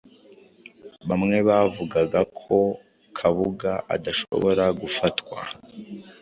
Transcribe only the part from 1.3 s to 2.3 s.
bavugaga